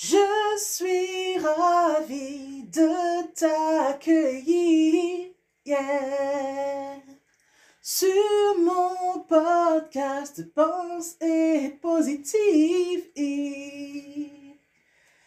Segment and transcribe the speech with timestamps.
[0.00, 0.16] Je
[0.58, 5.32] suis ravie de t'accueillir
[7.82, 13.10] sur mon podcast Pense et Positive.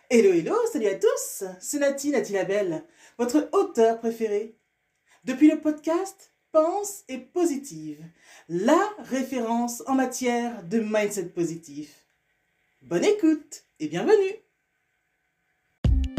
[0.10, 2.86] Hello, hello, salut à tous, c'est Nati, Nati Labelle,
[3.18, 4.56] votre auteur préféré.
[5.26, 8.06] Depuis le podcast Pense et Positive,
[8.48, 12.08] la référence en matière de mindset positif.
[12.82, 14.42] Bonne écoute et bienvenue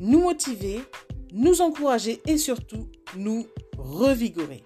[0.00, 0.80] nous motiver
[1.32, 4.64] nous encourager et surtout nous revigorer.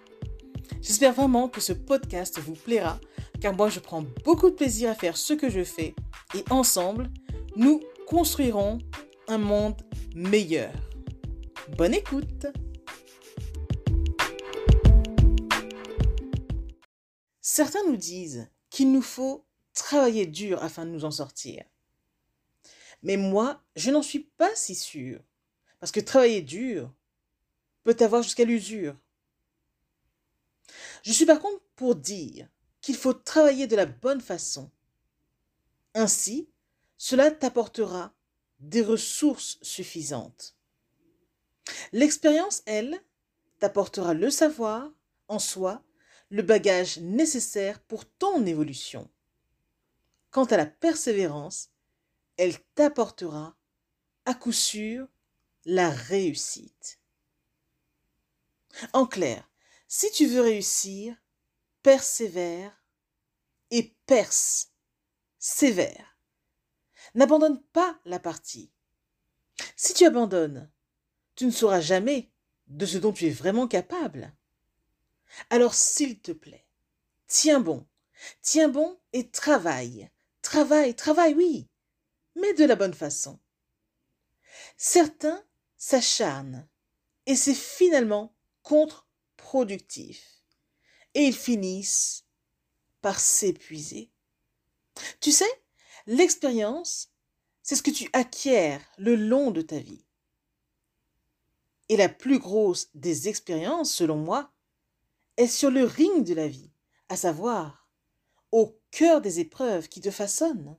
[0.81, 2.99] J'espère vraiment que ce podcast vous plaira,
[3.41, 5.95] car moi je prends beaucoup de plaisir à faire ce que je fais
[6.35, 7.11] et ensemble,
[7.57, 8.79] nous construirons
[9.29, 9.77] un monde
[10.15, 10.73] meilleur.
[11.77, 12.47] Bonne écoute
[17.41, 21.63] Certains nous disent qu'il nous faut travailler dur afin de nous en sortir.
[23.05, 25.21] Mais moi, je n'en suis pas si sûre.
[25.79, 26.93] Parce que travailler dur
[27.85, 28.97] peut avoir jusqu'à l'usure.
[31.03, 32.49] Je suis par contre pour dire
[32.81, 34.71] qu'il faut travailler de la bonne façon.
[35.95, 36.49] Ainsi,
[36.97, 38.15] cela t'apportera
[38.59, 40.57] des ressources suffisantes.
[41.93, 42.99] L'expérience, elle,
[43.59, 44.91] t'apportera le savoir
[45.29, 45.83] en soi,
[46.31, 49.11] le bagage nécessaire pour ton évolution.
[50.31, 51.74] Quant à la persévérance,
[52.37, 53.57] elle t'apportera
[54.25, 55.07] à coup sûr
[55.65, 57.01] la réussite.
[58.93, 59.49] En clair,
[59.87, 61.17] si tu veux réussir,
[61.83, 62.85] persévère
[63.71, 64.73] et perce
[65.39, 66.19] sévère.
[67.15, 68.73] N'abandonne pas la partie.
[69.77, 70.71] Si tu abandonnes,
[71.37, 72.33] tu ne sauras jamais
[72.67, 74.35] de ce dont tu es vraiment capable.
[75.51, 76.67] Alors s'il te plaît,
[77.27, 77.87] tiens bon,
[78.43, 80.11] tiens bon et travaille.
[80.43, 81.69] Travaille, travaille, oui,
[82.37, 83.39] mais de la bonne façon.
[84.77, 85.45] Certains
[85.77, 86.69] s'acharnent
[87.27, 90.43] et c'est finalement contre-productif.
[91.15, 92.25] Et ils finissent
[93.01, 94.11] par s'épuiser.
[95.21, 95.63] Tu sais,
[96.07, 97.11] l'expérience,
[97.63, 100.05] c'est ce que tu acquiers le long de ta vie.
[101.89, 104.53] Et la plus grosse des expériences, selon moi,
[105.37, 106.71] est sur le ring de la vie,
[107.09, 107.89] à savoir
[108.53, 110.77] au cœur des épreuves qui te façonnent.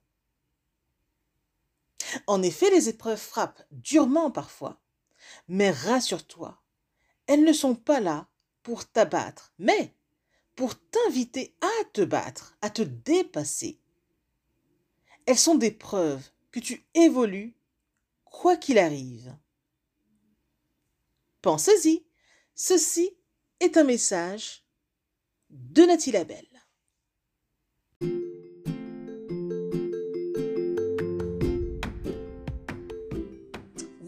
[2.27, 4.81] En effet, les épreuves frappent durement parfois.
[5.47, 6.61] Mais rassure-toi,
[7.27, 8.27] elles ne sont pas là
[8.63, 9.93] pour t'abattre, mais
[10.55, 13.79] pour t'inviter à te battre, à te dépasser.
[15.25, 17.55] Elles sont des preuves que tu évolues
[18.23, 19.35] quoi qu'il arrive.
[21.41, 22.05] Pensez-y,
[22.53, 23.11] ceci
[23.59, 24.63] est un message
[25.49, 26.54] de Nathalie Labelle.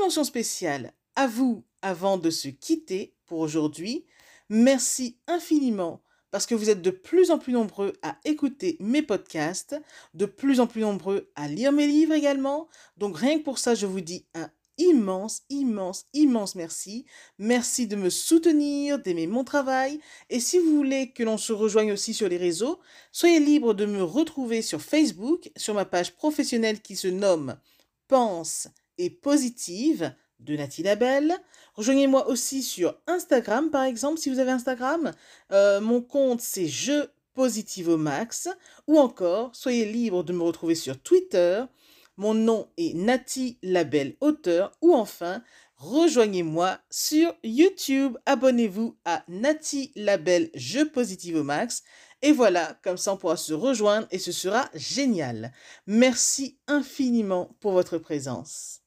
[0.00, 4.04] Mention spéciale à vous avant de se quitter pour aujourd'hui.
[4.48, 9.76] Merci infiniment parce que vous êtes de plus en plus nombreux à écouter mes podcasts,
[10.14, 12.68] de plus en plus nombreux à lire mes livres également.
[12.96, 17.04] Donc rien que pour ça, je vous dis un immense, immense, immense merci.
[17.38, 20.00] Merci de me soutenir, d'aimer mon travail.
[20.30, 22.80] Et si vous voulez que l'on se rejoigne aussi sur les réseaux,
[23.12, 27.56] soyez libre de me retrouver sur Facebook, sur ma page professionnelle qui se nomme
[28.08, 28.68] Pense
[28.98, 31.34] et positive de Nathalie Labelle.
[31.74, 35.12] Rejoignez-moi aussi sur Instagram, par exemple, si vous avez Instagram.
[35.52, 38.48] Euh, mon compte, c'est Je Positive au Max.
[38.86, 41.64] Ou encore, soyez libre de me retrouver sur Twitter.
[42.18, 44.72] Mon nom est Nati Labelle Auteur.
[44.82, 45.42] Ou enfin,
[45.76, 48.18] rejoignez-moi sur YouTube.
[48.26, 51.82] Abonnez-vous à Nati Labelle Je Positive au Max.
[52.20, 55.52] Et voilà, comme ça on pourra se rejoindre et ce sera génial.
[55.86, 58.81] Merci infiniment pour votre présence.